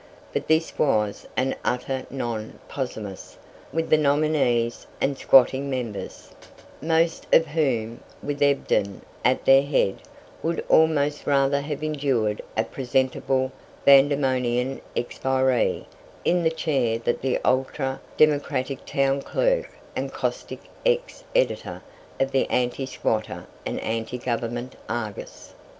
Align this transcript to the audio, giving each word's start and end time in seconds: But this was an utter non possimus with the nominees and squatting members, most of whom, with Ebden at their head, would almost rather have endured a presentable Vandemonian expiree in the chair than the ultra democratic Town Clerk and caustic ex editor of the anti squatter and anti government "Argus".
But 0.33 0.47
this 0.47 0.79
was 0.79 1.27
an 1.37 1.53
utter 1.63 2.07
non 2.09 2.57
possimus 2.67 3.37
with 3.71 3.91
the 3.91 3.99
nominees 3.99 4.87
and 4.99 5.15
squatting 5.15 5.69
members, 5.69 6.31
most 6.81 7.27
of 7.31 7.45
whom, 7.45 7.99
with 8.23 8.41
Ebden 8.41 9.01
at 9.23 9.45
their 9.45 9.61
head, 9.61 10.01
would 10.41 10.65
almost 10.69 11.27
rather 11.27 11.61
have 11.61 11.83
endured 11.83 12.41
a 12.57 12.63
presentable 12.63 13.51
Vandemonian 13.85 14.81
expiree 14.95 15.85
in 16.25 16.41
the 16.41 16.49
chair 16.49 16.97
than 16.97 17.19
the 17.21 17.37
ultra 17.45 18.01
democratic 18.17 18.83
Town 18.87 19.21
Clerk 19.21 19.69
and 19.95 20.11
caustic 20.11 20.61
ex 20.83 21.23
editor 21.35 21.83
of 22.19 22.31
the 22.31 22.49
anti 22.49 22.87
squatter 22.87 23.45
and 23.67 23.79
anti 23.81 24.17
government 24.17 24.75
"Argus". 24.89 25.53